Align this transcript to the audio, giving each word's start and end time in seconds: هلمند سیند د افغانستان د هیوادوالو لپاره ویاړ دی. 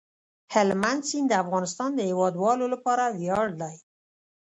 هلمند 0.53 1.01
سیند 1.09 1.27
د 1.29 1.33
افغانستان 1.43 1.89
د 1.95 1.99
هیوادوالو 2.09 2.65
لپاره 2.73 3.03
ویاړ 3.17 3.47
دی. 3.61 3.75